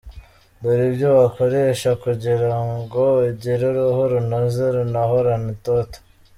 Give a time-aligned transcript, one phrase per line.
[0.61, 5.97] Dore ibyo wakoresha kugira ngo ugire uruhu runoze runahorana itoto:.